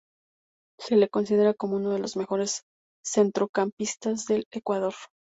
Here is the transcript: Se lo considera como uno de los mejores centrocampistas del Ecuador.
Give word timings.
Se 0.79 0.95
lo 0.97 1.07
considera 1.09 1.53
como 1.53 1.75
uno 1.75 1.91
de 1.91 1.99
los 1.99 2.17
mejores 2.17 2.63
centrocampistas 3.05 4.25
del 4.25 4.45
Ecuador. 4.49 4.95